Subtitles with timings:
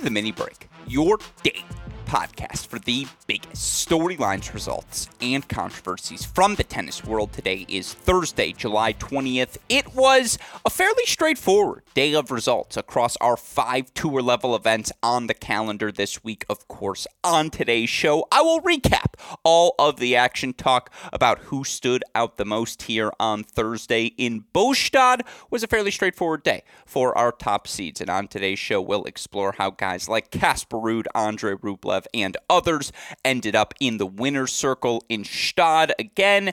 [0.00, 1.64] the mini break, your date
[2.10, 7.32] podcast for the biggest storylines, results, and controversies from the tennis world.
[7.32, 9.58] Today is Thursday, July 20th.
[9.68, 15.28] It was a fairly straightforward day of results across our five tour level events on
[15.28, 16.44] the calendar this week.
[16.50, 19.14] Of course, on today's show, I will recap
[19.44, 24.46] all of the action, talk about who stood out the most here on Thursday in
[24.52, 28.00] Båstad was a fairly straightforward day for our top seeds.
[28.00, 32.92] And on today's show, we'll explore how guys like Casper Ruud, Andre Rublev, and others
[33.24, 36.52] ended up in the winner's circle in Gstaad again.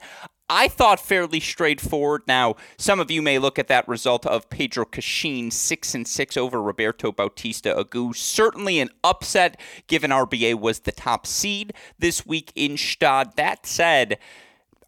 [0.49, 2.21] I thought fairly straightforward.
[2.25, 6.37] Now, some of you may look at that result of Pedro Cachin six and six
[6.37, 8.15] over Roberto Bautista Agut.
[8.15, 13.35] Certainly an upset, given RBA was the top seed this week in Gstaad.
[13.35, 14.19] That said,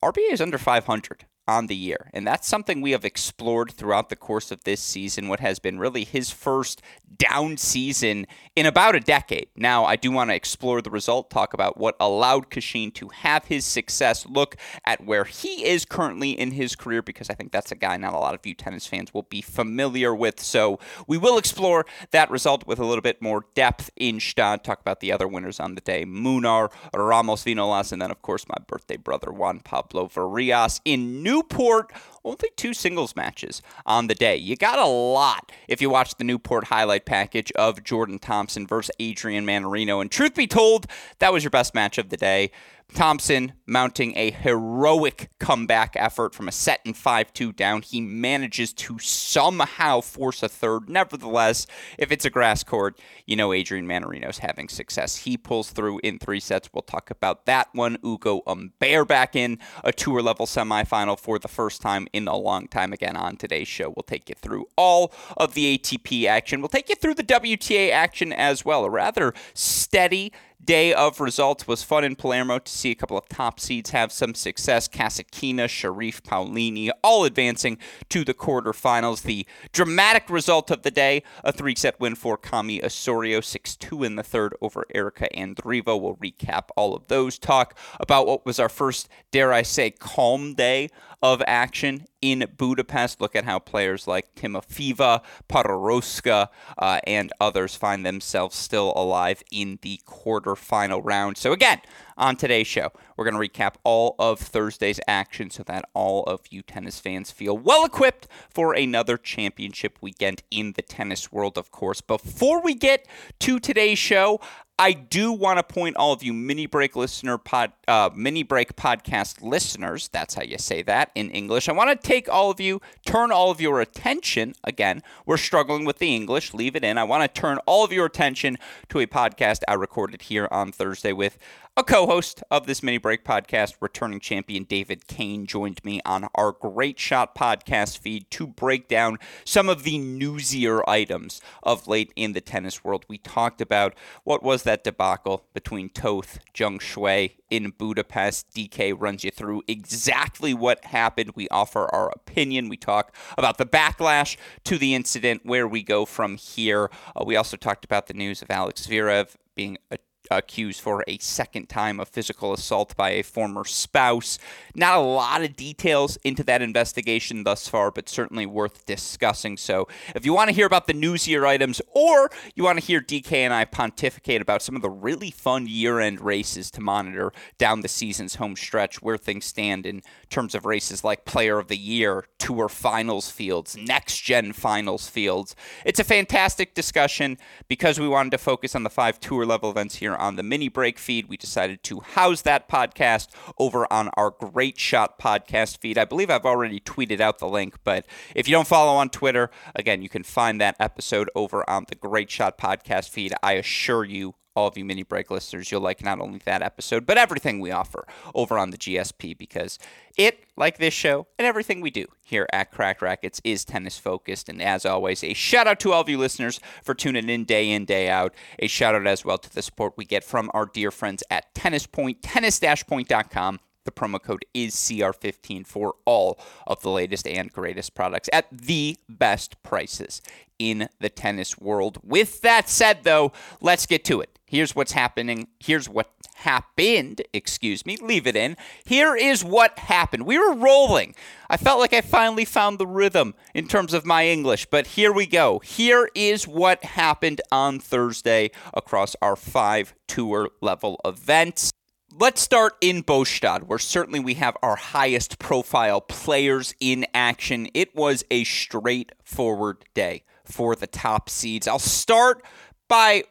[0.02, 2.10] RBA is under 500 on the year.
[2.14, 5.80] And that's something we have explored throughout the course of this season, what has been
[5.80, 6.82] really his first
[7.18, 9.48] down season in about a decade.
[9.56, 13.46] Now, I do want to explore the result, talk about what allowed Cachin to have
[13.46, 14.56] his success, look
[14.86, 18.14] at where he is currently in his career, because I think that's a guy not
[18.14, 20.40] a lot of you tennis fans will be familiar with.
[20.40, 24.80] So we will explore that result with a little bit more depth in Gstaad, talk
[24.80, 28.58] about the other winners on the day, Munar, Ramos Vinolas, and then, of course, my
[28.68, 31.94] birthday brother, Juan Pablo Varillas in Newport
[32.26, 34.36] only two singles matches on the day.
[34.36, 38.92] You got a lot if you watch the Newport highlight package of Jordan Thompson versus
[39.00, 40.02] Adrian Mannarino.
[40.02, 40.86] And truth be told,
[41.20, 42.52] that was your best match of the day.
[42.94, 47.82] Thompson mounting a heroic comeback effort from a set and 5 2 down.
[47.82, 50.90] He manages to somehow force a third.
[50.90, 51.68] Nevertheless,
[51.98, 55.18] if it's a grass court, you know Adrian Mannarino's having success.
[55.18, 56.70] He pulls through in three sets.
[56.74, 57.98] We'll talk about that one.
[58.04, 62.68] Ugo Humbert back in a tour level semifinal for the first time in a long
[62.68, 62.92] time.
[62.92, 66.62] Again, on today's show, we'll take you through all of the ATP action.
[66.62, 68.84] We'll take you through the WTA action as well.
[68.84, 70.34] A rather steady
[70.64, 74.12] day of results was fun in Palermo to see a couple of top seeds have
[74.12, 74.88] some success.
[74.88, 77.78] Kasatkina, Sharif, Paolini, all advancing
[78.10, 79.24] to the quarterfinals.
[79.24, 84.24] The dramatic result of the day, a three-set win for Cammi Osorio, 6-2 in the
[84.24, 86.00] third over Erika Andreeva.
[86.00, 90.54] We'll recap all of those, talk about what was our first, dare I say, calm
[90.54, 90.90] day
[91.22, 93.22] of action in Budapest.
[93.22, 99.80] Look at how players like Timofeeva, Podoroska, uh, and others find themselves still alive in
[99.82, 101.38] the quarterfinal round.
[101.38, 101.82] So, again,
[102.18, 106.42] on today's show, we're going to recap all of Thursday's action so that all of
[106.50, 111.72] you tennis fans feel well equipped for another championship weekend in the tennis world, of
[111.72, 112.02] course.
[112.02, 113.08] Before we get
[113.40, 114.40] to today's show,
[114.82, 118.78] I do want to point all of you mini break listener pod, uh, mini break
[118.78, 120.08] podcast listeners.
[120.08, 121.68] That's how you say that in English.
[121.68, 124.54] I want to take all of you, turn all of your attention.
[124.64, 126.54] Again, we're struggling with the English.
[126.54, 126.98] Leave it in.
[126.98, 128.58] I want to turn all of your attention
[128.88, 131.38] to a podcast I recorded here on Thursday with
[131.80, 136.28] a co host of this mini break podcast, returning champion David Kane, joined me on
[136.36, 142.12] our Great Shot podcast feed to break down some of the newsier items of late
[142.18, 143.06] in the tennis world.
[143.08, 143.96] We talked about
[144.26, 148.52] what was that debacle between Toth, Zhang Shuai in Budapest.
[148.54, 151.32] DK runs you through exactly what happened.
[151.36, 152.68] We offer our opinion.
[152.68, 154.36] We talk about the backlash
[154.66, 156.92] to the incident, where we go from here.
[157.16, 159.98] Uh, we also talked about the news of Alex Zverev being a
[160.30, 164.40] accused for a second time of physical assault by a former spouse.
[164.76, 169.58] Not a lot of details into that investigation thus far, but certainly worth discussing.
[169.58, 173.02] So, if you want to hear about the newsier items or you want to hear
[173.02, 177.32] DK and I pontificate about some of the really fun year end races to monitor
[177.58, 181.68] down the season's home stretch, where things stand in terms of races like Player of
[181.68, 188.08] the Year, Tour Finals fields, Next Gen Finals fields, it's a fantastic discussion because we
[188.08, 191.28] wanted to focus on the five tour level events here on the mini break feed.
[191.28, 195.98] We decided to house that podcast over on our Great Shot podcast feed.
[195.98, 198.06] I believe I've already tweeted out the link, but
[198.36, 201.96] if you don't follow on Twitter, again, you can find that episode over on the
[201.96, 203.34] Great Shot podcast feed.
[203.42, 207.06] I assure you, all of you mini break listeners, you'll like not only that episode,
[207.06, 209.80] but everything we offer over on the GSP because
[210.18, 214.50] it, like this show and everything we do here at Cracked Racquets, is tennis focused.
[214.50, 217.70] And as always, a shout out to all of you listeners for tuning in day
[217.70, 218.36] in, day out.
[218.60, 221.56] A shout out as well to the support we get from our dear friends at
[221.56, 223.60] Tennis Point, tennis-point.com.
[223.86, 228.98] The promo code is CR15 for all of the latest and greatest products at the
[229.08, 230.22] best prices
[230.60, 231.98] in the tennis world.
[232.04, 234.39] With that said, though, let's get to it.
[234.50, 235.48] Here's what's happening.
[235.60, 238.58] Here's what happened, excuse me, leave it in.
[238.84, 240.26] Here is what happened.
[240.26, 241.14] We were rolling.
[241.52, 245.14] I felt like I finally found the rhythm in terms of my English, but here
[245.14, 245.60] we go.
[245.60, 251.72] Here is what happened on Thursday across our five tour level events.
[252.12, 257.68] Let's start in Båstad, where certainly we have our highest profile players in action.
[257.76, 261.68] It was a straightforward day for the top seeds.
[261.68, 262.44] I'll start
[262.88, 263.26] by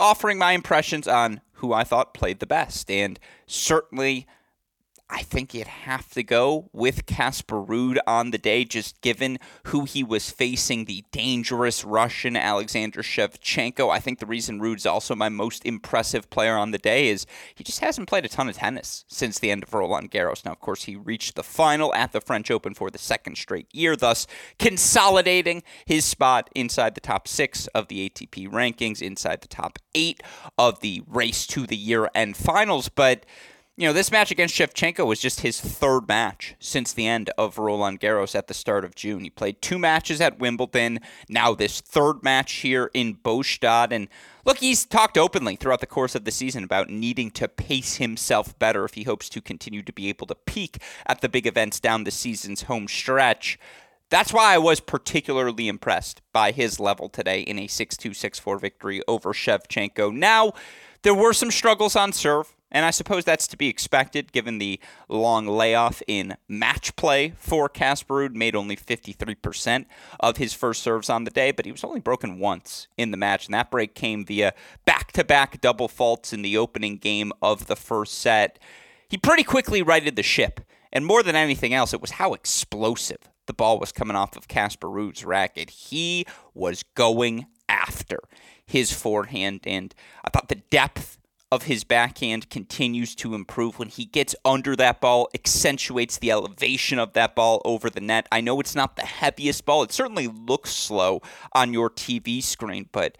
[0.00, 2.90] offering my impressions on who I thought played the best.
[2.90, 4.26] And certainly
[5.10, 9.84] I think you'd have to go with Casper Ruud on the day, just given who
[9.84, 13.90] he was facing, the dangerous Russian Alexander Shevchenko.
[13.90, 17.24] I think the reason Ruud's also my most impressive player on the day is
[17.54, 20.44] he just hasn't played a ton of tennis since the end of Roland Garros.
[20.44, 23.68] Now, of course, he reached the final at the French Open for the second straight
[23.72, 24.26] year, thus
[24.58, 30.22] consolidating his spot inside the top six of the ATP rankings, inside the top eight
[30.58, 32.90] of the race to the year end finals.
[32.90, 33.24] But
[33.78, 37.58] you know, this match against Shevchenko was just his third match since the end of
[37.58, 39.22] Roland Garros at the start of June.
[39.22, 40.98] He played two matches at Wimbledon,
[41.28, 43.92] now this third match here in Båstad.
[43.92, 44.08] And
[44.44, 48.58] look, he's talked openly throughout the course of the season about needing to pace himself
[48.58, 51.78] better if he hopes to continue to be able to peak at the big events
[51.78, 53.60] down the season's home stretch.
[54.10, 58.38] That's why I was particularly impressed by his level today in a 6 2 6
[58.40, 60.12] 4 victory over Shevchenko.
[60.12, 60.52] Now,
[61.02, 62.56] there were some struggles on serve.
[62.70, 64.78] And I suppose that's to be expected given the
[65.08, 68.34] long layoff in match play for Casper Ruud.
[68.34, 69.86] Made only 53%
[70.20, 73.16] of his first serves on the day, but he was only broken once in the
[73.16, 73.46] match.
[73.46, 74.52] And that break came via
[74.84, 78.58] back to back double faults in the opening game of the first set.
[79.08, 80.60] He pretty quickly righted the ship.
[80.92, 84.48] And more than anything else, it was how explosive the ball was coming off of
[84.48, 85.70] Casper Ruud's racket.
[85.70, 88.20] He was going after
[88.66, 89.94] his forehand, and
[90.24, 91.17] I thought the depth
[91.50, 96.98] of his backhand continues to improve when he gets under that ball, accentuates the elevation
[96.98, 98.26] of that ball over the net.
[98.30, 99.82] I know it's not the heaviest ball.
[99.82, 101.22] It certainly looks slow
[101.54, 103.16] on your TV screen, but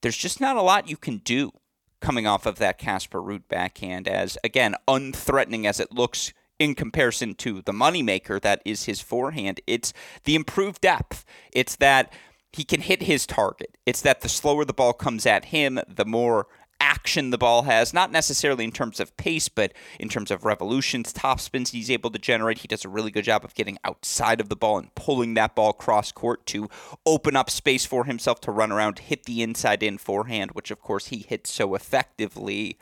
[0.00, 1.52] there's just not a lot you can do
[2.00, 7.34] coming off of that Casper Ruud backhand as again unthreatening as it looks in comparison
[7.34, 9.60] to the moneymaker that is his forehand.
[9.66, 9.92] It's
[10.24, 11.24] the improved depth.
[11.52, 12.12] It's that
[12.52, 13.76] he can hit his target.
[13.86, 16.46] It's that the slower the ball comes at him, the more
[16.80, 21.12] action the ball has, not necessarily in terms of pace, but in terms of revolutions,
[21.12, 22.58] top spins he's able to generate.
[22.58, 25.54] He does a really good job of getting outside of the ball and pulling that
[25.54, 26.68] ball cross court to
[27.06, 30.80] open up space for himself to run around, hit the inside in forehand, which of
[30.80, 32.78] course he hits so effectively.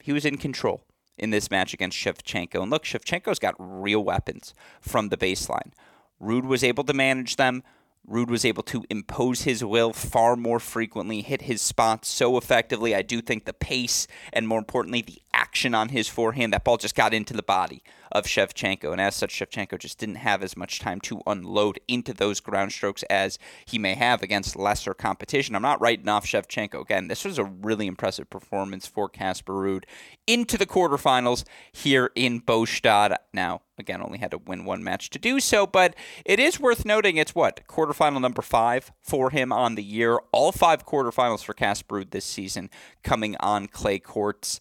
[0.00, 0.82] He was in control
[1.18, 2.62] in this match against Shevchenko.
[2.62, 5.72] And look, Shevchenko's got real weapons from the baseline.
[6.20, 7.62] Ruud was able to manage them.
[8.08, 12.94] Ruud was able to impose his will far more frequently, hit his spots so effectively.
[12.94, 16.76] I do think the pace and, more importantly, the action on his forehand, that ball
[16.76, 17.82] just got into the body
[18.12, 18.92] of Shevchenko.
[18.92, 22.72] And as such, Shevchenko just didn't have as much time to unload into those ground
[22.72, 25.54] strokes as he may have against lesser competition.
[25.54, 26.80] I'm not writing off Shevchenko.
[26.80, 29.84] Again, this was a really impressive performance for Casper Ruud
[30.26, 33.16] into the quarterfinals here in Båstad.
[33.32, 35.94] Now, again, only had to win one match to do so, but
[36.24, 37.66] it is worth noting it's what?
[37.68, 40.18] Quarterfinal number five for him on the year.
[40.32, 42.70] All five quarterfinals for Casper Ruud this season
[43.02, 44.60] coming on clay courts.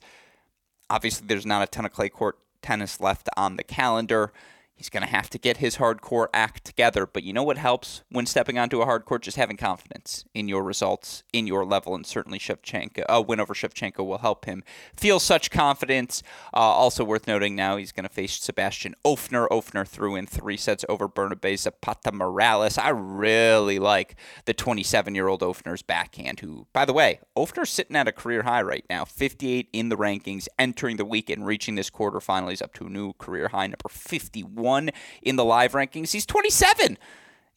[0.90, 4.32] Obviously, there's not a ton of clay court tennis left on the calendar.
[4.76, 7.06] He's going to have to get his hardcore act together.
[7.06, 9.22] But you know what helps when stepping onto a hardcore?
[9.22, 13.40] Just having confidence in your results, in your level, and certainly Shevchenko, a uh, win
[13.40, 14.64] over Shevchenko will help him
[14.98, 16.24] feel such confidence.
[16.54, 19.48] Uh, also worth noting now, he's going to face Sebastian Ofner.
[19.48, 22.78] Ofner through in three sets over Bernabé Zapata Miralles.
[22.78, 28.12] I really like the 27-year-old Ofner's backhand, who, by the way, Ofner's sitting at a
[28.12, 32.50] career high right now, 58 in the rankings, entering the weekend, reaching this quarterfinal.
[32.50, 34.90] He's up to a new career high, number 51 one
[35.22, 36.12] in the live rankings.
[36.12, 36.98] He's 27.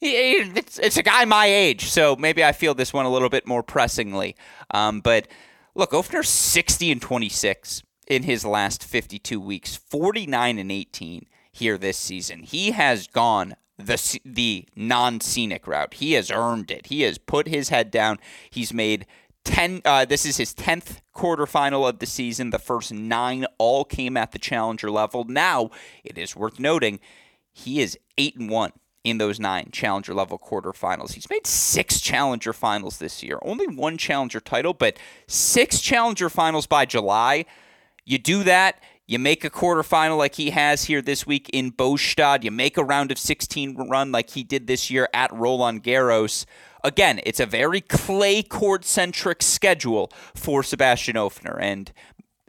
[0.01, 3.45] It's, it's a guy my age, so maybe I feel this one a little bit
[3.45, 4.35] more pressingly.
[4.71, 5.27] Um, but
[5.75, 11.97] look, Ofner's 60 and 26 in his last 52 weeks, 49 and 18 here this
[11.97, 12.43] season.
[12.43, 15.95] He has gone the the non scenic route.
[15.95, 16.87] He has earned it.
[16.87, 18.19] He has put his head down.
[18.49, 19.05] He's made
[19.45, 22.49] 10 uh, this is his 10th quarterfinal of the season.
[22.49, 25.23] The first nine all came at the challenger level.
[25.23, 25.71] Now
[26.03, 26.99] it is worth noting
[27.51, 28.71] he is 8 and 1
[29.03, 31.13] in those nine challenger level quarterfinals.
[31.13, 36.67] He's made six challenger finals this year only one challenger title but six challenger finals
[36.67, 37.45] by july.
[38.05, 42.43] You do that you make a quarterfinal like he has here this week in Båstad.
[42.43, 46.45] You make a round of 16 run like he did this year at Roland Garros.
[46.83, 51.57] Again, it's a very clay court centric schedule for Sebastian Ofner.
[51.59, 51.91] And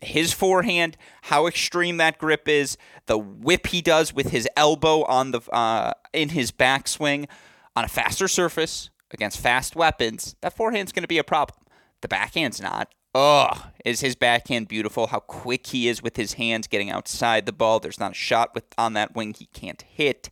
[0.03, 2.77] his forehand, how extreme that grip is,
[3.07, 7.27] the whip he does with his elbow on the uh, in his backswing
[7.75, 11.59] on a faster surface against fast weapons, that forehand's going to be a problem.
[12.03, 12.93] The backhand's not.
[13.15, 15.09] Ugh, is his backhand beautiful?
[15.09, 17.81] How quick he is with his hands getting outside the ball.
[17.81, 20.31] There's not a shot with on that wing he can't hit.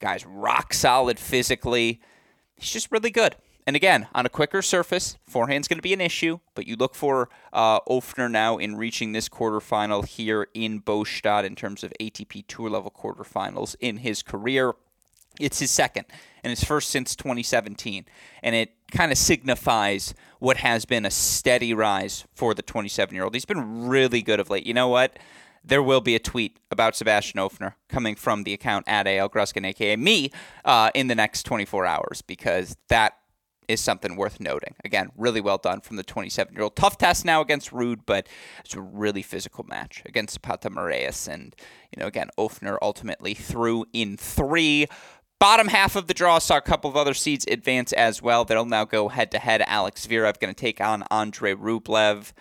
[0.00, 2.00] Guy's rock solid physically.
[2.56, 3.36] He's just really good.
[3.66, 6.94] And again, on a quicker surface, forehand's going to be an issue, but you look
[6.94, 12.44] for uh, Ofner now in reaching this quarterfinal here in Båstad in terms of ATP
[12.46, 14.74] Tour level quarterfinals in his career.
[15.40, 16.06] It's his second
[16.42, 18.04] and his first since 2017.
[18.42, 23.24] And it kind of signifies what has been a steady rise for the 27 year
[23.24, 23.34] old.
[23.34, 24.66] He's been really good of late.
[24.66, 25.18] You know what?
[25.64, 29.66] There will be a tweet about Sebastian Ofner coming from the account at AL Gruskin,
[29.66, 30.30] aka me,
[30.64, 33.14] uh, in the next 24 hours because that
[33.68, 34.74] is something worth noting.
[34.84, 36.76] Again, really well done from the 27 year old.
[36.76, 38.28] Tough test now against Ruud, but
[38.64, 41.28] it's a really physical match against Zapata Miralles.
[41.28, 41.54] And,
[41.94, 44.86] you know, again, Ofner ultimately through in three.
[45.38, 48.44] Bottom half of the draw saw a couple of other seeds advance as well.
[48.44, 49.62] They'll now go head to head.
[49.66, 52.32] Alex Zverev going to take on Andre Rublev.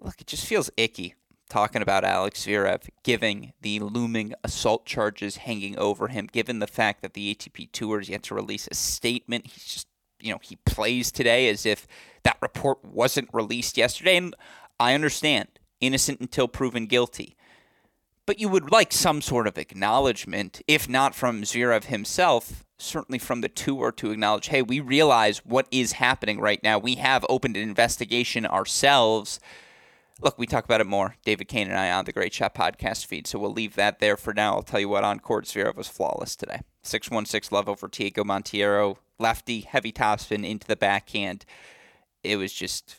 [0.00, 1.14] Look, it just feels icky
[1.48, 7.00] talking about Alex Zverev, giving the looming assault charges hanging over him, given the fact
[7.02, 9.46] that the ATP Tour is yet to release a statement.
[9.46, 9.88] He's just,
[10.20, 11.86] you know, he plays today as if
[12.24, 14.16] that report wasn't released yesterday.
[14.16, 14.34] And
[14.80, 15.48] I understand,
[15.80, 17.36] innocent until proven guilty
[18.26, 23.40] but you would like some sort of acknowledgement, if not from Zverev himself, certainly from
[23.40, 26.78] the tour to acknowledge, hey, we realize what is happening right now.
[26.78, 29.40] We have opened an investigation ourselves.
[30.20, 33.06] Look, we talk about it more, David Kane and I, on the Great Shot podcast
[33.06, 34.54] feed, so we'll leave that there for now.
[34.54, 36.60] I'll tell you what, on court, Zverev was flawless today.
[36.82, 41.44] 616 love over Thiago Monteiro, lefty, heavy topspin into the backhand.
[42.22, 42.96] It was just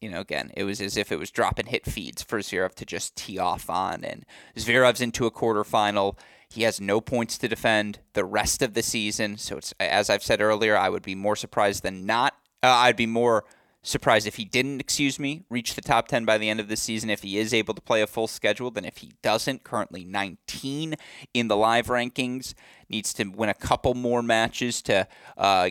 [0.00, 2.74] you know, again, it was as if it was drop and hit feeds for Zverev
[2.74, 4.04] to just tee off on.
[4.04, 4.24] And
[4.56, 6.16] Zverev's into a quarterfinal.
[6.48, 9.36] He has no points to defend the rest of the season.
[9.36, 12.34] So it's as I've said earlier, I would be more surprised than not.
[12.62, 13.44] Uh, I'd be more
[13.82, 16.76] surprised if he didn't, excuse me, reach the top 10 by the end of the
[16.76, 19.64] season if he is able to play a full schedule than if he doesn't.
[19.64, 20.94] Currently 19
[21.34, 22.54] in the live rankings.
[22.88, 25.70] Needs to win a couple more matches to uh,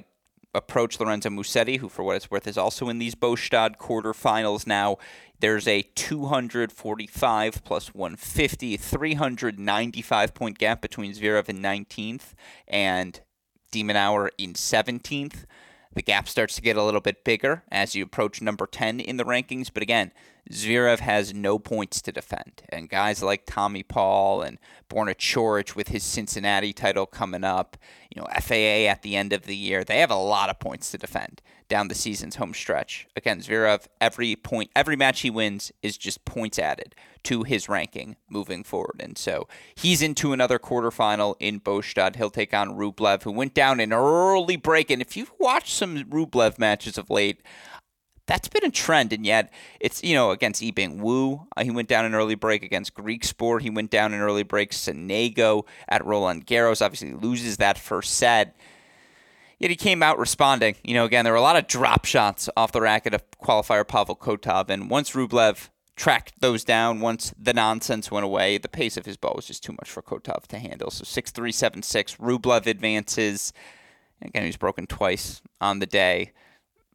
[0.53, 4.97] approach Lorenzo Musetti, who, for what it's worth, is also in these Båstad quarterfinals now.
[5.39, 12.33] There's a 245 plus 150, 395 point gap between Zverev in 19th
[12.67, 13.21] and
[13.71, 15.45] de Minaur in 17th.
[15.93, 19.17] The gap starts to get a little bit bigger as you approach number 10 in
[19.17, 19.71] the rankings.
[19.73, 20.11] But again,
[20.51, 22.63] Zverev has no points to defend.
[22.69, 24.57] And guys like Tommy Paul and
[24.89, 27.77] Borna Coric with his Cincinnati title coming up,
[28.13, 30.91] you know, FAA at the end of the year, they have a lot of points
[30.91, 33.07] to defend down the season's home stretch.
[33.15, 38.15] Again, Zverev, every point, every match he wins is just points added to his ranking
[38.29, 39.01] moving forward.
[39.01, 42.15] And so he's into another quarterfinal in Båstad.
[42.15, 44.89] He'll take on Rublev, who went down an early break.
[44.89, 47.41] And if you've watched some Rublev matches of late,
[48.27, 51.87] that's been a trend, and yet it's you know against Yibing Wu, uh, he went
[51.87, 54.71] down an early break against Griekspoor, he went down an early break.
[54.71, 58.55] Sonego at Roland Garros obviously loses that first set.
[59.59, 60.75] Yet he came out responding.
[60.83, 63.87] You know, again, there were a lot of drop shots off the racket of qualifier
[63.87, 68.97] Pavel Kotov, and once Rublev tracked those down, once the nonsense went away, the pace
[68.97, 70.91] of his ball was just too much for Kotov to handle.
[70.91, 73.51] So six three seven six, Rublev advances.
[74.21, 76.33] Again, he's broken twice on the day.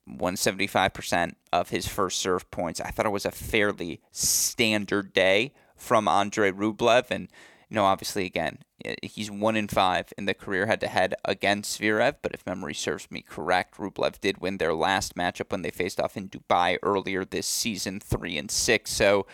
[0.09, 2.81] 175% of his first serve points.
[2.81, 7.11] I thought it was a fairly standard day from Andre Rublev.
[7.11, 7.29] And,
[7.69, 8.59] you know, obviously, again,
[9.03, 12.17] he's one in five in the career head to head against Zverev.
[12.23, 16.01] But if memory serves me correct, Rublev did win their last matchup when they faced
[16.01, 18.91] off in Dubai earlier this season, three and six.
[18.91, 19.27] So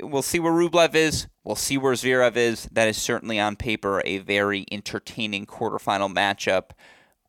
[0.00, 1.26] we'll see where Rublev is.
[1.44, 2.68] We'll see where Zverev is.
[2.72, 6.70] That is certainly on paper a very entertaining quarterfinal matchup.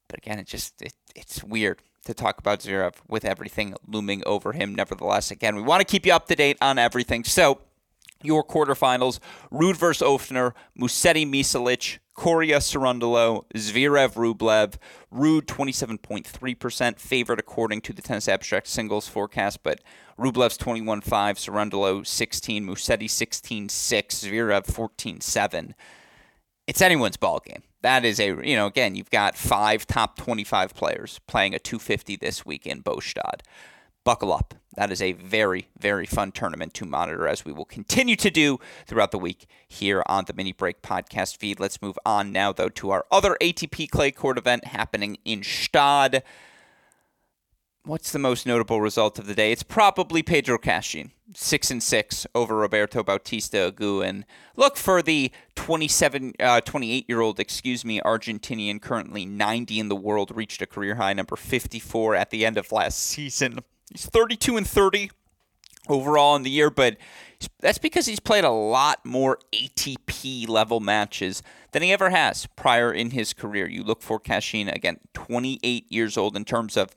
[0.08, 4.54] But again, it just it, it's weird to talk about Zverev with everything looming over
[4.54, 4.76] him.
[4.76, 7.24] Nevertheless, again, we want to keep you up to date on everything.
[7.24, 7.60] So,
[8.22, 9.20] your quarterfinals
[9.52, 14.76] Ruud versus Ofner, Musetti Misalic, Coria Cerundolo, Zverev Rublev.
[15.14, 19.82] Ruud 27.3% favored according to the Tennis Abstract singles forecast, but
[20.18, 25.74] Rublev's 21.5, Cerundolo 16, Musetti 16.6, Zverev 14.7.
[26.66, 30.74] It's anyone's ball game that is a you know again you've got five top 25
[30.74, 33.42] players playing a 250 this week in Båstad.
[34.04, 34.56] Buckle up.
[34.76, 38.60] That is a very very fun tournament to monitor as we will continue to do
[38.88, 41.60] throughout the week here on the Mini Break podcast feed.
[41.60, 46.22] Let's move on now though to our other ATP clay court event happening in Gstaad.
[47.86, 49.52] What's the most notable result of the day?
[49.52, 54.26] It's probably Pedro Cachin, six and six over Roberto Bautista Agut, and
[54.56, 59.98] look for the 27, uh, 28 year old, excuse me, Argentinian, currently 90 in the
[59.98, 63.60] world, reached a career high number 54 at the end of last season.
[63.92, 65.12] He's 32 and 30
[65.90, 66.96] overall in the year, but
[67.60, 72.94] that's because he's played a lot more ATP level matches than he ever has prior
[72.94, 73.68] in his career.
[73.68, 76.96] You look for Cachin again, 28 years old in terms of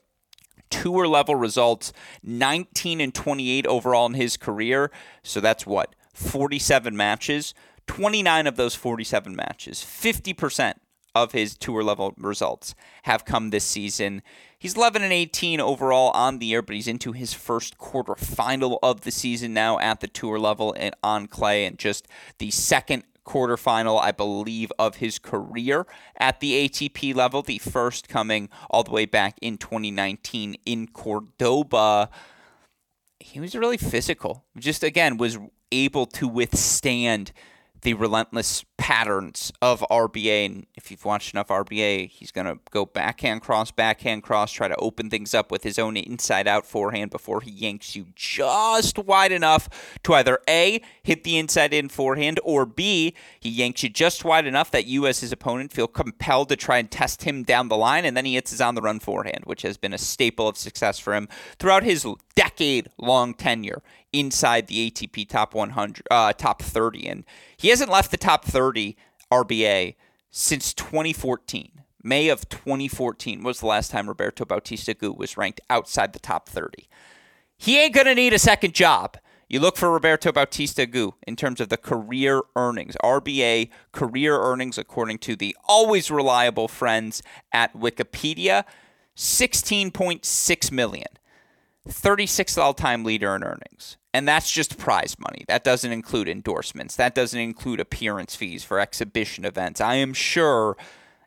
[0.70, 1.92] tour level results,
[2.22, 4.90] 19 and 28 overall in his career.
[5.22, 5.94] So that's what?
[6.14, 7.54] 47 matches.
[7.86, 10.74] 29 of those 47 matches, 50%
[11.14, 14.22] of his tour level results have come this season.
[14.58, 18.78] He's 11 and 18 overall on the year, but he's into his first quarter final
[18.82, 22.06] of the season now at the tour level and on clay, and just
[22.38, 25.86] the second quarterfinal, I believe, of his career
[26.18, 32.08] at the ATP level, the first coming all the way back in 2019 in Cordoba.
[33.20, 34.44] He was really physical.
[34.56, 35.38] Just again, was
[35.72, 37.32] able to withstand
[37.86, 40.46] the relentless patterns of RBA.
[40.46, 44.66] And if you've watched enough RBA, he's going to go backhand cross, backhand cross, try
[44.66, 48.98] to open things up with his own inside out forehand before he yanks you just
[48.98, 49.68] wide enough
[50.02, 54.48] to either A, hit the inside in forehand, or B, he yanks you just wide
[54.48, 57.76] enough that you, as his opponent, feel compelled to try and test him down the
[57.76, 60.48] line, and then he hits his on the run forehand, which has been a staple
[60.48, 61.28] of success for him
[61.60, 63.80] throughout his decade long tenure
[64.18, 67.08] inside the ATP top 100, uh, top 30.
[67.08, 67.24] And
[67.56, 68.96] he hasn't left the top 30
[69.30, 69.96] RBA
[70.30, 71.82] since 2014.
[72.02, 76.48] May of 2014 was the last time Roberto Bautista Agut was ranked outside the top
[76.48, 76.88] 30.
[77.56, 79.16] He ain't going to need a second job.
[79.48, 84.78] You look for Roberto Bautista Agut in terms of the career earnings, RBA career earnings,
[84.78, 88.64] according to the always reliable friends at Wikipedia,
[89.16, 91.06] 16.6 million.
[91.88, 93.96] 36th all time leader in earnings.
[94.16, 95.44] And that's just prize money.
[95.46, 96.96] That doesn't include endorsements.
[96.96, 99.78] That doesn't include appearance fees for exhibition events.
[99.78, 100.78] I am sure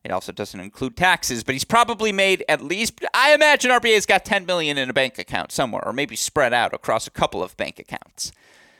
[0.03, 4.25] it also doesn't include taxes, but he's probably made at least I imagine RBA's got
[4.25, 7.55] 10 million in a bank account somewhere or maybe spread out across a couple of
[7.57, 8.31] bank accounts.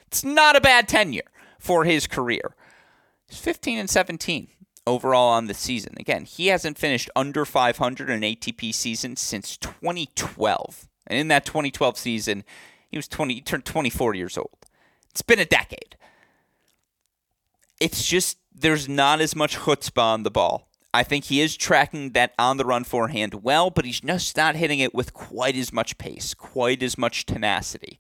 [0.08, 2.56] It's not a bad tenure for his career.
[3.28, 4.48] He's 15 and 17
[4.88, 5.94] overall on the season.
[6.00, 10.88] Again, he hasn't finished under 500 in ATP season since 2012.
[11.06, 12.44] And in that 2012 season,
[12.90, 14.58] he was 20, he turned 24 years old.
[15.12, 15.96] It's been a decade.
[17.80, 20.70] It's just there's not as much chutzpah on the ball.
[20.94, 24.56] I think he is tracking that on the run forehand well, but he's just not
[24.56, 28.00] hitting it with quite as much pace, quite as much tenacity.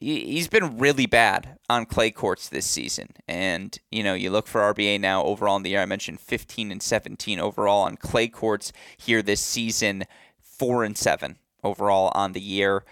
[0.00, 3.08] He's been really bad on clay courts this season.
[3.26, 5.80] And, you know, you look for RBA now overall in the year.
[5.80, 10.04] I mentioned 15 and 17 overall on clay courts here this season,
[10.40, 12.84] 4 and 7 overall on the year.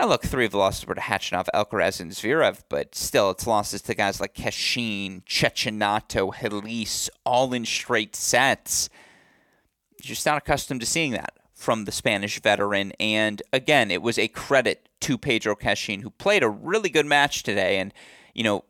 [0.00, 3.46] Now, look, three of the losses were to Khachanov, Alcaraz, and Zverev, but still, it's
[3.46, 8.88] losses to guys like Cachin, Cecchinato, Halys, all in straight sets.
[10.00, 12.92] Just not accustomed to seeing that from the Spanish veteran.
[12.98, 17.42] And again, it was a credit to Pedro Cachin, who played a really good match
[17.42, 17.78] today.
[17.78, 17.92] And,
[18.32, 18.64] you know,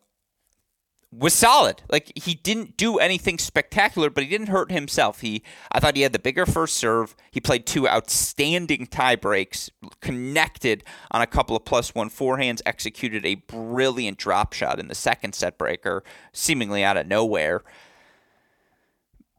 [1.12, 1.82] was solid.
[1.90, 5.20] Like he didn't do anything spectacular, but he didn't hurt himself.
[5.20, 5.42] He
[5.72, 7.16] I thought he had the bigger first serve.
[7.30, 9.70] He played two outstanding tie breaks,
[10.00, 14.94] connected on a couple of plus one forehands, executed a brilliant drop shot in the
[14.94, 17.62] second set breaker, seemingly out of nowhere.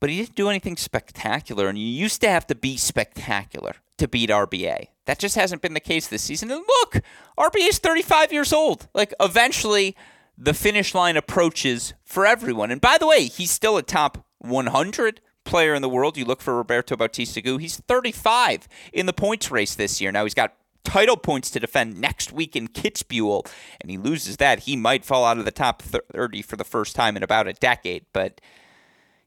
[0.01, 4.07] But he didn't do anything spectacular, and you used to have to be spectacular to
[4.07, 4.87] beat RBA.
[5.05, 6.49] That just hasn't been the case this season.
[6.49, 7.01] And look,
[7.37, 8.87] RBA is 35 years old.
[8.95, 9.95] Like eventually
[10.37, 12.71] the finish line approaches for everyone.
[12.71, 16.17] And by the way, he's still a top 100 player in the world.
[16.17, 17.61] You look for Roberto Bautista Agut.
[17.61, 20.11] He's 35 in the points race this year.
[20.11, 23.47] Now he's got title points to defend next week in Kitzbühel,
[23.79, 24.61] and he loses that.
[24.61, 27.53] He might fall out of the top 30 for the first time in about a
[27.53, 28.41] decade, but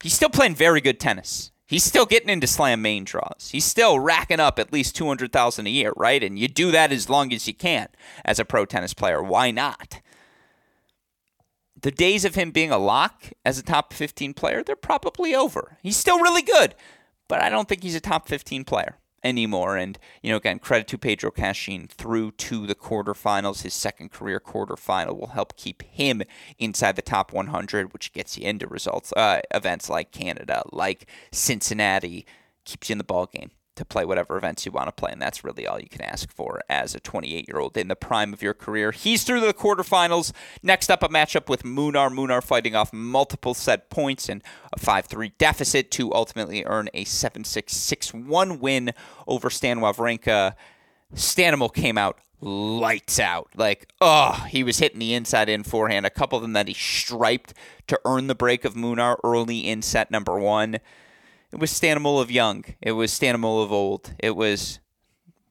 [0.03, 1.53] he's still playing very good tennis.
[1.67, 3.49] He's still getting into slam main draws.
[3.51, 6.23] He's still racking up at least 200,000 a year, right?
[6.23, 7.89] And you do that as long as you can
[8.25, 9.23] as a pro tennis player.
[9.23, 10.01] Why not?
[11.85, 15.77] The days of him being a lock as a top 15 player, they're probably over.
[15.83, 16.75] He's still really good,
[17.29, 19.77] but I don't think he's a top 15 player anymore.
[19.77, 23.65] And, you know, again, credit to Pedro Cachin through to the quarterfinals.
[23.65, 26.23] His second career quarterfinal will help keep him
[26.59, 32.25] inside the top 100, which gets you into results, uh, events like Canada, like Cincinnati,
[32.65, 35.21] keeps you in the ball game to play whatever events you want to play, and
[35.21, 38.33] that's really all you can ask for as a 28 year old in the prime
[38.33, 38.93] of your career.
[38.93, 40.33] He's through the quarterfinals.
[40.63, 42.11] Next up, a matchup with Munar.
[42.11, 47.05] Munar fighting off multiple set points and a 5 3 deficit to ultimately earn a
[47.05, 48.93] 7 6 6 1 win
[49.27, 50.55] over Stan Wawrinka.
[51.15, 53.49] Stanimal came out lights out.
[53.57, 56.07] Like, oh, he was hitting the inside in forehand.
[56.07, 57.55] A couple of them that he striped
[57.87, 60.79] to earn the break of Munar early in set number one.
[61.55, 62.65] It was Stanimal of young.
[62.83, 64.13] It was Stanimal of old.
[64.19, 64.81] It was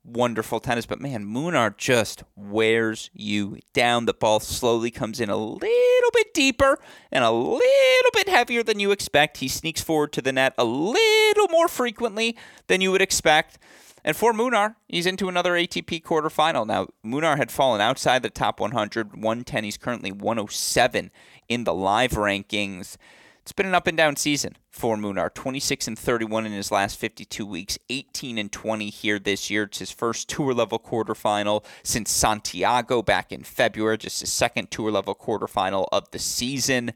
[0.04, 0.86] wonderful tennis.
[0.86, 4.04] But man, Munar just wears you down.
[4.04, 6.78] The ball slowly comes in a little bit deeper
[7.10, 9.38] and a little bit heavier than you expect.
[9.38, 12.36] He sneaks forward to the net a little more frequently
[12.68, 13.58] than you would expect.
[14.04, 16.68] And for Munar, he's into another ATP quarterfinal.
[16.68, 19.64] Now, Munar had fallen outside the top 100, 110.
[19.64, 21.12] He's currently 107
[21.48, 22.98] in the live rankings.
[23.44, 25.34] It's been an up and down season for Munar.
[25.34, 29.64] 26 and 31 in his last 52 weeks, 18 and 20 here this year.
[29.64, 34.92] It's his first tour level quarterfinal since Santiago back in February, just his second tour
[34.92, 36.94] level quarterfinal of the season.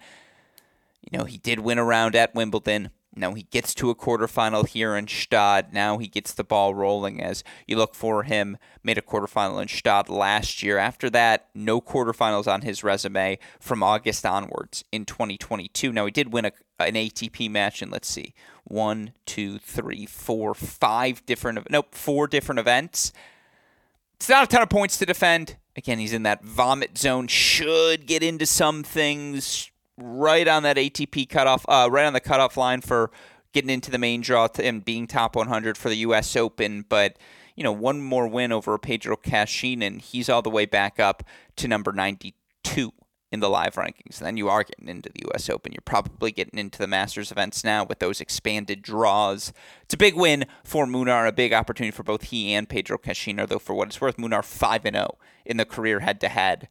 [1.11, 4.67] You know, he did win a round at Wimbledon, now he gets to a quarterfinal
[4.67, 5.73] here in Gstaad.
[5.73, 8.57] Now he gets the ball rolling as you look for him.
[8.83, 10.77] Made a quarterfinal in Gstaad last year.
[10.77, 15.91] After that, no quarterfinals on his resume from August onwards in 2022.
[15.91, 20.53] Now he did win a, an ATP match in, let's see, one, two, three, four,
[20.53, 23.11] five different, nope, four different events.
[24.15, 25.57] It's not a ton of points to defend.
[25.75, 27.27] Again, he's in that vomit zone.
[27.27, 32.57] Should get into some things right on that ATP cutoff, uh, right on the cutoff
[32.57, 33.11] line for
[33.53, 36.35] getting into the main draw and being top 100 for the U.S.
[36.35, 36.85] Open.
[36.87, 37.17] But
[37.55, 41.23] you know, one more win over Pedro Cachin, and he's all the way back up
[41.55, 42.93] to number 92
[43.31, 44.19] in the live rankings.
[44.19, 45.49] And then you are getting into the U.S.
[45.49, 45.73] Open.
[45.73, 49.51] You're probably getting into the Masters events now with those expanded draws.
[49.83, 53.43] It's a big win for Munar, a big opportunity for both he and Pedro Cachin.
[53.47, 56.69] Though for what it's worth, Munar 5 and 0 in the career head to head.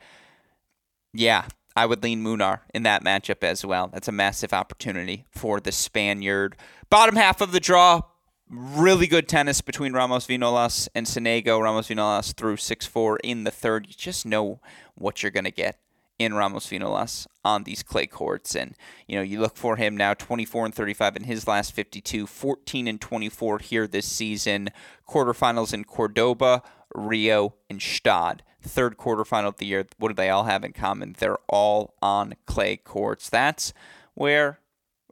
[1.13, 3.89] Yeah, I would lean Munar in that matchup as well.
[3.93, 6.57] That's a massive opportunity for the Spaniard.
[6.89, 8.01] Bottom half of the draw,
[8.49, 11.63] really good tennis between Ramos Vinolas and Sonego.
[11.63, 13.87] Ramos Vinolas through 6 4 in the third.
[13.89, 14.61] You just know
[14.95, 15.79] what you're going to get
[16.19, 18.57] in Ramos Vinolas on these clay courts.
[18.57, 18.75] And,
[19.07, 22.89] you know, you look for him now 24 and 35 in his last 52, 14
[22.89, 24.71] and 24 here this season.
[25.07, 26.63] Quarterfinals in Cordoba,
[26.95, 29.87] Rio, and Gstaad third quarterfinal of the year.
[29.99, 31.15] What do they all have in common?
[31.19, 33.29] They're all on clay courts.
[33.29, 33.73] That's
[34.15, 34.61] where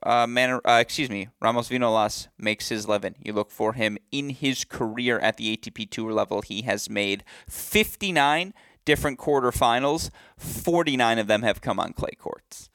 [0.05, 3.15] uh, Man, uh, excuse me, Ramos Vinolas makes his living.
[3.23, 6.43] You look for him in his career at the ATP Tour level.
[6.43, 8.53] He has made 59
[8.85, 10.11] different quarterfinals.
[10.37, 12.69] 49 of them have come on clay courts.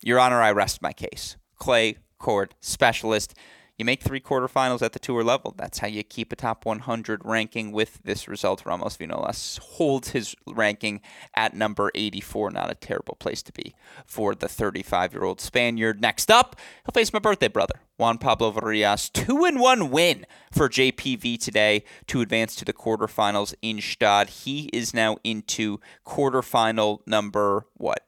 [0.00, 1.36] Your Honor, I rest my case.
[1.58, 3.34] Clay court specialist.
[3.82, 5.56] You make three quarterfinals at the tour level.
[5.58, 8.64] That's how you keep a top 100 ranking with this result.
[8.64, 11.00] Ramos Vinolas holds his ranking
[11.34, 12.52] at number 84.
[12.52, 13.74] Not a terrible place to be
[14.06, 16.00] for the 35 year old Spaniard.
[16.00, 16.54] Next up,
[16.86, 19.12] he'll face my birthday brother, Juan Pablo Varillas.
[19.12, 24.28] Two and one win for JPV today to advance to the quarterfinals in Gstaad.
[24.44, 28.06] He is now into quarterfinal number what?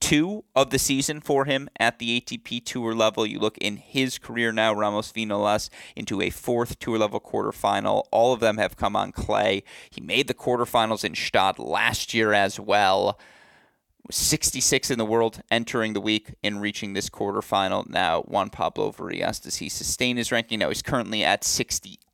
[0.00, 3.26] Two of the season for him at the ATP Tour level.
[3.26, 8.04] You look in his career now, Ramos Vinolas into a fourth Tour level quarterfinal.
[8.10, 9.62] All of them have come on clay.
[9.90, 13.18] He made the quarterfinals in Gstaad last year as well.
[14.10, 17.88] 66 in the world entering the week in reaching this quarterfinal.
[17.88, 20.60] Now, Juan Pablo Varillas, does he sustain his ranking?
[20.60, 22.08] Now, he's currently at 68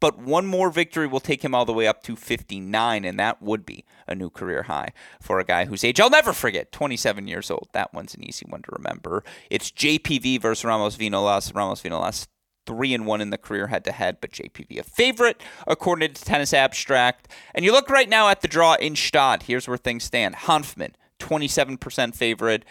[0.00, 3.40] but one more victory will take him all the way up to 59, and that
[3.40, 7.28] would be a new career high for a guy whose age I'll never forget 27
[7.28, 7.68] years old.
[7.72, 9.22] That one's an easy one to remember.
[9.48, 11.54] It's JPV versus Ramos Vinolas.
[11.54, 12.26] Ramos Vinolas
[12.64, 16.24] three and one in the career head to head, but JPV a favorite according to
[16.24, 17.28] Tennis Abstract.
[17.54, 19.44] And you look right now at the draw in Gstaad.
[19.44, 20.34] Here's where things stand.
[20.34, 22.64] Hanfmann, 27% favorite.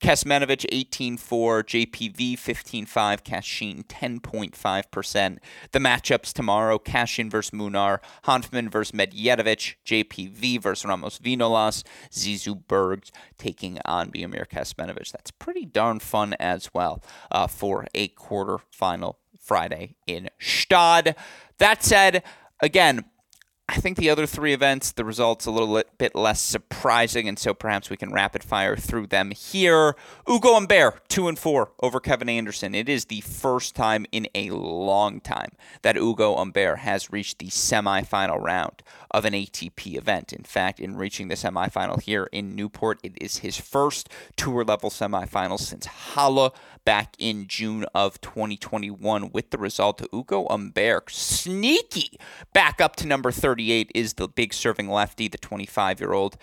[0.00, 1.18] Kecmanovic 18-4,
[1.62, 5.38] JPV 15-5, Cachin 10.5%.
[5.72, 13.12] The matchups tomorrow, Cachin versus Munar, Hanfmann versus Medjedovic, JPV versus Ramos Vinolas, Zizou Bergs
[13.36, 15.12] taking on Miomir Kecmanovic.
[15.12, 21.14] That's pretty darn fun as well uh, for a quarterfinal Friday in Gstaad.
[21.58, 22.22] That said,
[22.62, 23.04] again,
[23.70, 27.54] I think the other three events, the results a little bit less surprising, and so
[27.54, 29.94] perhaps we can rapid fire through them here.
[30.28, 32.74] Ugo Humbert, two and four over Kevin Anderson.
[32.74, 35.52] It is the first time in a long time
[35.82, 40.32] that Ugo Humbert has reached the semifinal round of an ATP event.
[40.32, 44.90] In fact, in reaching the semifinal here in Newport, it is his first tour level
[44.90, 46.52] semifinal since Halle
[46.84, 52.18] back in June of 2021 with the result to Ugo Humbert sneaky
[52.52, 56.36] back up to number 38 is the big serving lefty, the 25 year old.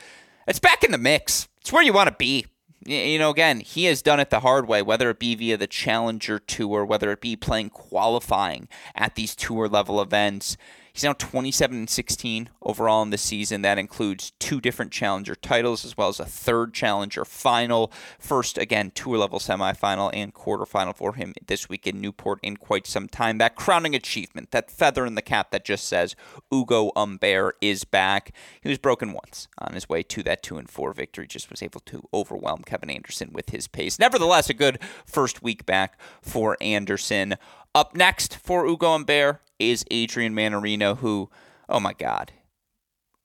[0.47, 1.47] It's back in the mix.
[1.61, 2.45] It's where you want to be.
[2.85, 5.67] You know, again, he has done it the hard way, whether it be via the
[5.67, 10.55] Challenger Tour, whether it be playing qualifying at these tour level events.
[10.97, 13.61] He's now 27 and 16 overall in the season.
[13.61, 17.91] That includes two different challenger titles as well as a third challenger final.
[18.17, 22.87] First, again, tour level semifinal and quarterfinal for him this week in Newport in quite
[22.87, 23.37] some time.
[23.37, 26.15] That crowning achievement, that feather in the cap that just says
[26.51, 28.33] Ugo Humbert is back.
[28.59, 31.61] He was broken once on his way to that 2 and 4 victory, just was
[31.61, 33.99] able to overwhelm Kevin Anderson with his pace.
[33.99, 37.35] Nevertheless, a good first week back for Anderson.
[37.75, 41.29] Up next for Ugo Humbert is Adrian Mannarino, who,
[41.69, 42.31] oh my God,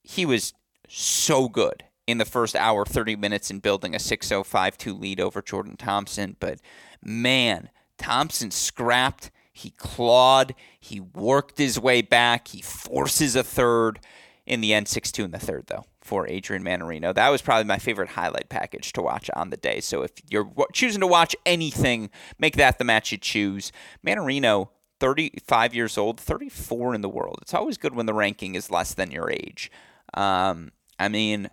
[0.03, 0.53] he was
[0.89, 5.77] so good in the first hour, 30 minutes in building a 6-0-5-2 lead over Jordan
[5.77, 6.37] Thompson.
[6.41, 6.59] But
[7.03, 9.31] man, Thompson scrapped.
[9.53, 10.55] He clawed.
[10.81, 12.49] He worked his way back.
[12.49, 14.01] He forces a third.
[14.45, 17.15] In the end, 6 2 in the third, though, for Adrian Mannarino.
[17.15, 19.81] That was probably my favorite highlight package to watch on the day.
[19.81, 23.73] So if you're choosing to watch anything, make that the match you choose.
[24.05, 24.69] Mannarino
[25.01, 27.39] 35 years old, 34 in the world.
[27.43, 29.71] It's always good when the ranking is less than your age.
[30.15, 31.51] Um, I mean,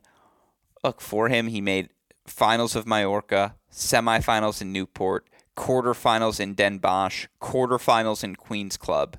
[0.83, 1.89] look, for him, he made
[2.27, 9.17] finals of Mallorca, semifinals in Newport, quarterfinals in Den Bosch, quarterfinals in Queen's Club.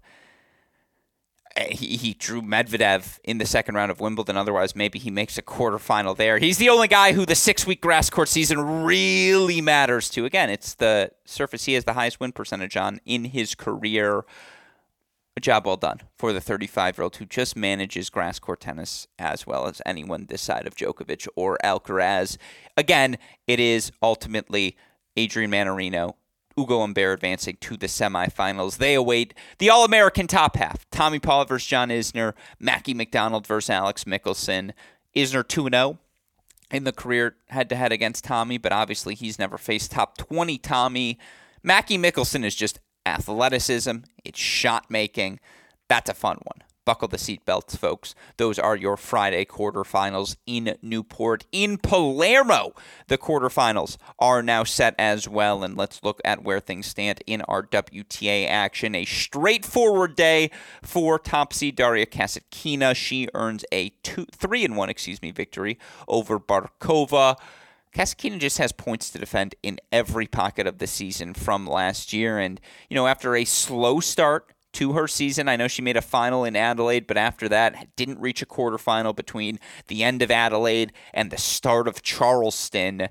[1.60, 4.36] Eh, he, he drew Medvedev in the second round of Wimbledon.
[4.36, 6.38] Otherwise, maybe he makes a quarterfinal there.
[6.38, 10.24] He's the only guy who the six week grass court season really matters to.
[10.24, 14.24] Again, it's the surface he has the highest win percentage on in his career.
[15.36, 19.06] A job well done for the 35 year old who just manages grass court tennis
[19.18, 22.36] as well as anyone this side of Djokovic or Alcaraz.
[22.76, 24.76] Again, it is ultimately
[25.16, 26.14] Adrian Mannarino
[26.58, 28.78] Ugo Humbert advancing to the semifinals.
[28.78, 30.88] They await the All American top half.
[30.90, 34.72] Tommy Paul versus John Isner, Mackie McDonald versus Alex Michelsen.
[35.16, 35.98] Isner 2 0
[36.70, 40.58] in the career head to head against Tommy, but obviously he's never faced top 20
[40.58, 41.18] Tommy.
[41.62, 45.40] Mackie Michelsen is just athleticism, it's shot making.
[45.88, 46.62] That's a fun one.
[46.84, 48.14] Buckle the seatbelts, folks.
[48.38, 51.44] Those are your Friday quarterfinals in Newport.
[51.52, 52.72] In Palermo,
[53.08, 55.62] the quarterfinals are now set as well.
[55.62, 58.94] And let's look at where things stand in our WTA action.
[58.94, 60.50] A straightforward day
[60.82, 62.96] for top seed Daria Kasatkina.
[62.96, 67.36] She earns a two, three and one, excuse me, victory over Barkova.
[67.94, 72.38] Kasatkina just has points to defend in every pocket of the season from last year.
[72.38, 75.48] And, you know, after a slow start to her season.
[75.48, 79.14] I know she made a final in Adelaide, but after that, didn't reach a quarterfinal
[79.14, 83.08] between the end of Adelaide and the start of Charleston.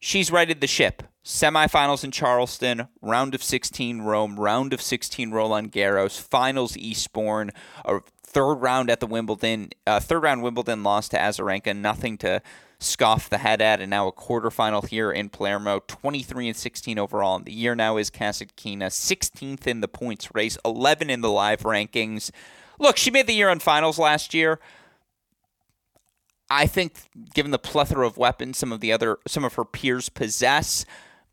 [0.00, 1.02] She's righted the ship.
[1.24, 7.50] Semifinals in Charleston, round of 16 Rome, round of 16 Roland Garros, finals Eastbourne,
[7.84, 12.40] a third round at the Wimbledon, uh, third round Wimbledon loss to Azarenka, nothing to
[12.78, 15.82] scoff the head at, and now a quarterfinal here in Palermo.
[15.86, 20.58] 23 and 16 overall in the year now is Kasatkina, 16th in the points race,
[20.64, 22.30] 11 in the live rankings.
[22.78, 24.60] Look, she made the year on finals last year.
[26.48, 26.94] I think,
[27.34, 30.84] given the plethora of weapons some of the other some of her peers possess,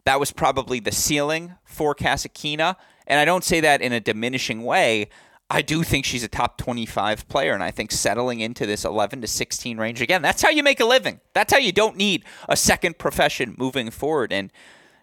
[0.06, 2.76] that was probably the ceiling for Kasatkina.
[3.06, 5.10] And I don't say that in a diminishing way.
[5.54, 9.22] I do think she's a top 25 player, and I think settling into this 11
[9.22, 11.20] to 16 range again, that's how you make a living.
[11.34, 14.34] That's how you don't need a second profession moving forward.
[14.34, 14.52] And,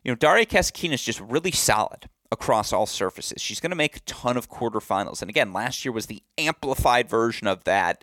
[0.02, 3.40] you know, Daria Kasatkina is just really solid across all surfaces.
[3.40, 5.22] She's going to make a ton of quarterfinals.
[5.22, 8.02] And again, last year was the amplified version of that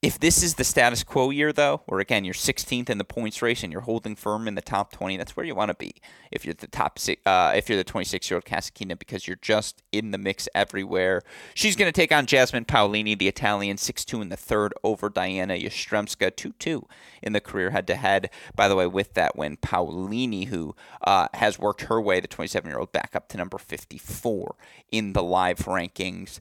[0.00, 3.42] if this is the status quo year, though, where again you're 16th in the points
[3.42, 5.96] race and you're holding firm in the top 20, that's where you want to be.
[6.30, 9.82] If you're the top, uh, if you're the 26 year old Kasatkina, because you're just
[9.90, 11.22] in the mix everywhere.
[11.54, 15.54] She's going to take on Jasmine Paolini, the Italian, 6-2 in the third over Diana
[15.54, 16.84] Yastremska, 2-2
[17.20, 18.30] in the career head to head.
[18.54, 22.70] By the way, with that win, Paolini, who uh, has worked her way, the 27
[22.70, 24.54] year old, back up to number 54
[24.92, 26.38] in the live rankings.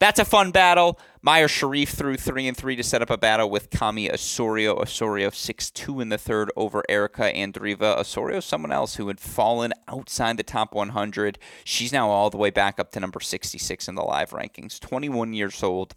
[0.00, 0.98] That's a fun battle.
[1.24, 4.76] Mayar Sharif through three and three to set up a battle with Kami Osorio.
[4.76, 7.98] Osorio six two in the third over Erika Andreeva.
[7.98, 11.38] Osorio, someone else who had fallen outside the top 100.
[11.64, 14.80] She's now all the way back up to number 66 in the live rankings.
[14.80, 15.94] 21 years old.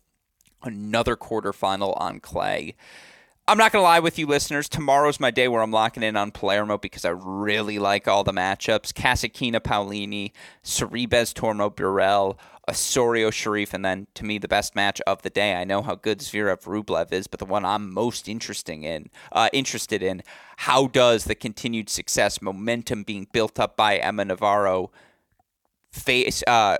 [0.61, 2.75] Another quarterfinal on clay.
[3.45, 4.69] I'm not going to lie with you, listeners.
[4.69, 8.31] Tomorrow's my day where I'm locking in on Palermo because I really like all the
[8.31, 8.93] matchups.
[8.93, 10.31] Kasatkina, Paolini,
[10.63, 12.37] Sorribes, Tormo, Burel,
[12.69, 15.55] Osorio Sharif, and then to me the best match of the day.
[15.55, 19.49] I know how good Zverev Rublev is, but the one I'm most interesting in, uh,
[19.51, 20.23] interested in,
[20.57, 24.91] how does the continued success, momentum being built up by Emma Navarro,
[25.91, 26.77] face uh,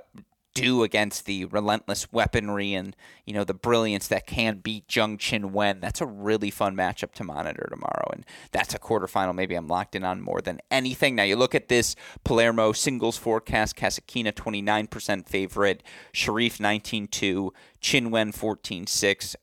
[0.53, 5.81] do against the relentless weaponry and you know the brilliance that can beat Zheng Qinwen.
[5.81, 9.35] That's a really fun matchup to monitor tomorrow, and that's a quarterfinal.
[9.35, 11.15] Maybe I'm locked in on more than anything.
[11.15, 17.49] Now you look at this Palermo singles forecast: Kasatkina 29% favorite, Sharif 19-2,
[18.09, 19.35] Wen 14-6,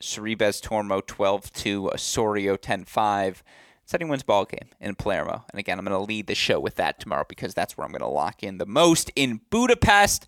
[0.00, 3.42] Sorribes Tormo 12-2, Osorio 10-5
[3.86, 5.44] it's anyone's ball game in Palermo.
[5.48, 7.92] And again, I'm going to lead the show with that tomorrow because that's where I'm
[7.92, 10.26] going to lock in the most in Budapest.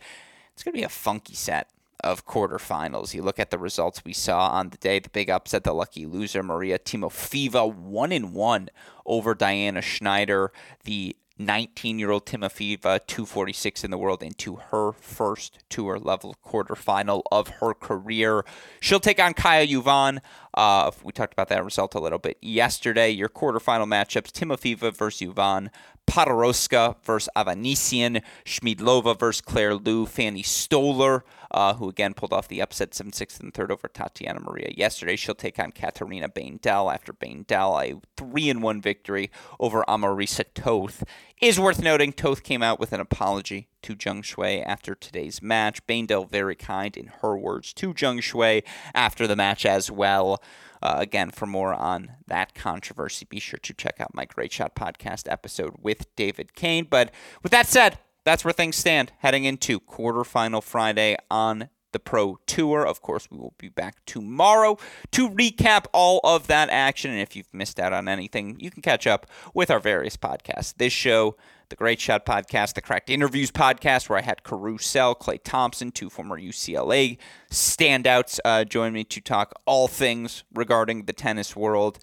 [0.58, 1.68] It's going to be a funky set
[2.02, 3.14] of quarterfinals.
[3.14, 6.04] You look at the results we saw on the day, the big upset, the lucky
[6.04, 8.68] loser, Maria Timofeeva, one in one
[9.06, 10.50] over Diana Schneider.
[10.82, 17.22] The 19 year old Timofeeva, 246 in the world, into her first tour level quarterfinal
[17.30, 18.44] of her career.
[18.80, 20.18] She'll take on Kaja Juvan.
[20.58, 23.08] Uh, we talked about that result a little bit yesterday.
[23.08, 25.70] Your quarterfinal matchups Timofeeva versus Juvan,
[26.04, 32.60] Podoroska versus Avanesyan, Schmiedlova versus Claire Liu, Fanny Stollar, uh, who again pulled off the
[32.60, 35.16] upset 7 6 and third over Tatiana Maria yesterday.
[35.16, 41.04] She'll take on Kateryna Baindl after Baindl, a 3 and 1 victory over Amarissa Toth.
[41.40, 45.86] Is worth noting, Toth came out with an apology to Zhang Shuai after today's match.
[45.86, 50.42] Baindl very kind in her words to Zhang Shuai after the match as well.
[50.82, 54.74] Uh, again, for more on that controversy, be sure to check out my Great Shot
[54.74, 56.86] podcast episode with David Kane.
[56.88, 62.38] But with that said, that's where things stand heading into quarterfinal Friday on the Pro
[62.46, 62.86] Tour.
[62.86, 64.76] Of course, we will be back tomorrow
[65.12, 67.10] to recap all of that action.
[67.10, 70.74] And if you've missed out on anything, you can catch up with our various podcasts.
[70.76, 71.36] This show,
[71.70, 75.90] the Great Shot podcast, the Cracked Interviews podcast, where I had Karue Sell, Clay Thompson,
[75.90, 77.16] two former UCLA
[77.50, 81.98] standouts, uh, join me to talk all things regarding the tennis world.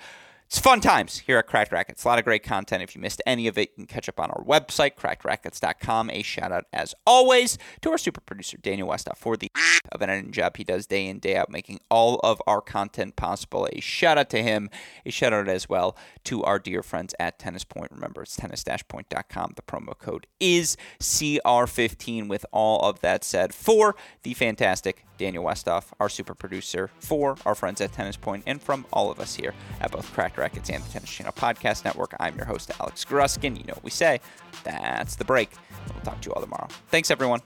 [0.55, 2.05] It's fun times here at Cracked Racquets.
[2.05, 2.81] A lot of great content.
[2.81, 6.09] If you missed any of it, you can catch up on our website, crackedracquets.com.
[6.09, 9.51] A shout out, as always, to our super producer, Daniel Westoff, for the
[9.91, 13.17] of an editing job he does day in, day out, making all of our content
[13.17, 13.67] possible.
[13.73, 14.69] A shout out to him.
[15.05, 17.91] A shout out as well to our dear friends at Tennis Point.
[17.91, 19.53] Remember, it's tennis-point.com.
[19.57, 22.29] The promo code is CR15.
[22.29, 27.55] With all of that said, for the fantastic Daniel Westoff, our super producer, for our
[27.55, 30.83] friends at Tennis Point, and from all of us here at both Cracked Racquets and
[30.83, 33.57] the Tennis Channel Podcast Network, I'm your host, Alex Gruskin.
[33.57, 34.19] You know what we say.
[34.63, 35.51] That's the break.
[35.93, 36.67] We'll talk to you all tomorrow.
[36.89, 37.41] Thanks, everyone.